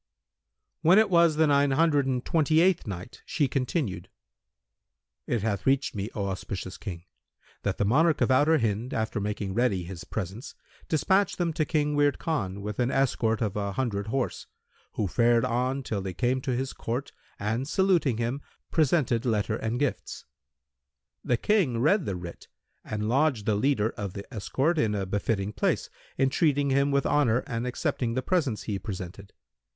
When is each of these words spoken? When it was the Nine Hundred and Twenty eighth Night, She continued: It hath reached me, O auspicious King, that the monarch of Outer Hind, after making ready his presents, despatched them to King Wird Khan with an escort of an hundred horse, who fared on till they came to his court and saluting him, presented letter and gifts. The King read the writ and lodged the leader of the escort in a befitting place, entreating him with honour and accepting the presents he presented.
When 0.81 0.97
it 0.97 1.11
was 1.11 1.35
the 1.35 1.45
Nine 1.45 1.69
Hundred 1.69 2.07
and 2.07 2.25
Twenty 2.25 2.59
eighth 2.59 2.87
Night, 2.87 3.21
She 3.23 3.47
continued: 3.47 4.09
It 5.27 5.43
hath 5.43 5.67
reached 5.67 5.93
me, 5.93 6.09
O 6.15 6.25
auspicious 6.29 6.79
King, 6.79 7.03
that 7.61 7.77
the 7.77 7.85
monarch 7.85 8.19
of 8.19 8.31
Outer 8.31 8.57
Hind, 8.57 8.95
after 8.95 9.19
making 9.19 9.53
ready 9.53 9.83
his 9.83 10.03
presents, 10.03 10.55
despatched 10.89 11.37
them 11.37 11.53
to 11.53 11.65
King 11.65 11.95
Wird 11.95 12.17
Khan 12.17 12.63
with 12.63 12.79
an 12.79 12.89
escort 12.89 13.43
of 13.43 13.55
an 13.55 13.73
hundred 13.75 14.07
horse, 14.07 14.47
who 14.93 15.07
fared 15.07 15.45
on 15.45 15.83
till 15.83 16.01
they 16.01 16.15
came 16.15 16.41
to 16.41 16.55
his 16.55 16.73
court 16.73 17.11
and 17.37 17.67
saluting 17.67 18.17
him, 18.17 18.41
presented 18.71 19.23
letter 19.23 19.55
and 19.55 19.77
gifts. 19.79 20.25
The 21.23 21.37
King 21.37 21.77
read 21.79 22.05
the 22.07 22.15
writ 22.15 22.47
and 22.83 23.07
lodged 23.07 23.45
the 23.45 23.53
leader 23.53 23.91
of 23.91 24.13
the 24.13 24.25
escort 24.33 24.79
in 24.79 24.95
a 24.95 25.05
befitting 25.05 25.53
place, 25.53 25.91
entreating 26.17 26.71
him 26.71 26.89
with 26.89 27.05
honour 27.05 27.43
and 27.45 27.67
accepting 27.67 28.15
the 28.15 28.23
presents 28.23 28.63
he 28.63 28.79
presented. 28.79 29.31